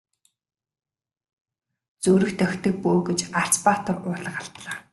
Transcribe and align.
Зүрх 2.03 2.29
тахидаг 2.39 2.75
бөө 2.83 2.99
гэж 3.07 3.19
Арц 3.41 3.55
баатар 3.65 3.97
уулга 4.07 4.31
алдлаа. 4.39 4.77